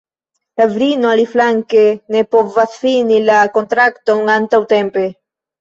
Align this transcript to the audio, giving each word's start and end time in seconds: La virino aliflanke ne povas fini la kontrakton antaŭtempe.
La 0.61 0.65
virino 0.71 1.11
aliflanke 1.17 1.83
ne 2.15 2.25
povas 2.37 2.79
fini 2.87 3.21
la 3.29 3.39
kontrakton 3.59 4.33
antaŭtempe. 4.39 5.07